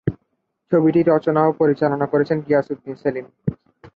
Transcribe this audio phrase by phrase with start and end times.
[0.71, 3.25] ছবিটি রচনা ও পরিচালনা করেছেন গিয়াস উদ্দিন সেলিম।